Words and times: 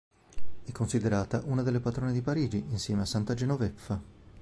È 0.65 0.71
considerata 0.71 1.43
una 1.45 1.61
delle 1.61 1.79
patrone 1.79 2.11
di 2.11 2.23
Parigi, 2.23 2.57
insieme 2.71 3.03
a 3.03 3.05
Santa 3.05 3.35
Genoveffa. 3.35 4.01